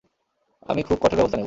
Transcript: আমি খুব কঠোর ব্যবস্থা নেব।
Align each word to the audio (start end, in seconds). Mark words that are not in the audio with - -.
আমি 0.65 0.81
খুব 0.83 0.97
কঠোর 1.01 1.15
ব্যবস্থা 1.15 1.35
নেব। 1.35 1.39